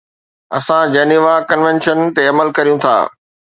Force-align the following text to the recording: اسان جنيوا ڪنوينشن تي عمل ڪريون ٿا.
اسان 0.57 0.83
جنيوا 0.95 1.35
ڪنوينشن 1.49 1.99
تي 2.15 2.21
عمل 2.31 2.47
ڪريون 2.57 2.77
ٿا. 2.83 2.95